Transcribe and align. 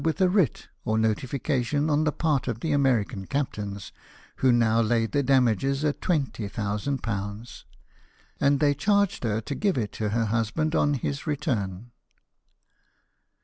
with 0.03 0.19
a 0.19 0.27
writ, 0.27 0.67
or 0.83 0.97
notification 0.97 1.87
on 1.87 2.05
the 2.05 2.11
part 2.11 2.47
of 2.47 2.61
the 2.61 2.71
American 2.71 3.27
captains, 3.27 3.91
who 4.37 4.51
now 4.51 4.81
laid 4.81 5.11
their 5.11 5.21
damages 5.21 5.85
at 5.85 6.01
£20,000, 6.01 7.63
and 8.39 8.59
they 8.59 8.73
charged 8.73 9.23
her 9.23 9.39
to 9.39 9.53
give 9.53 9.77
it 9.77 9.91
to 9.91 10.09
her 10.09 10.25
husband 10.25 10.73
on 10.73 10.95
his 10.95 11.27
return. 11.27 11.91